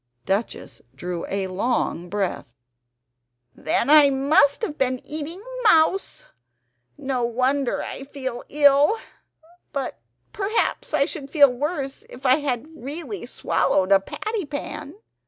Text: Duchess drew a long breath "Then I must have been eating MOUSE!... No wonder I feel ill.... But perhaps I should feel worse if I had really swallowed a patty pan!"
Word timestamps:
Duchess 0.25 0.81
drew 0.95 1.27
a 1.29 1.45
long 1.45 2.09
breath 2.09 2.55
"Then 3.53 3.87
I 3.87 4.09
must 4.09 4.63
have 4.63 4.75
been 4.75 4.99
eating 5.05 5.43
MOUSE!... 5.63 6.25
No 6.97 7.23
wonder 7.23 7.83
I 7.83 8.05
feel 8.05 8.43
ill.... 8.49 8.97
But 9.71 9.99
perhaps 10.33 10.95
I 10.95 11.05
should 11.05 11.29
feel 11.29 11.53
worse 11.53 12.03
if 12.09 12.25
I 12.25 12.37
had 12.37 12.65
really 12.75 13.27
swallowed 13.27 13.91
a 13.91 13.99
patty 13.99 14.45
pan!" 14.47 14.95